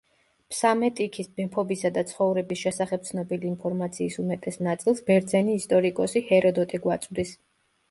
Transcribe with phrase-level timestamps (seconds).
[0.51, 7.39] ფსამეტიქის მეფობისა და ცხოვრების შესახებ ცნობილი ინფორმაციის უმეტეს ნაწილს ბერძენი ისტორიკოსი ჰეროდოტე გვაწვდის.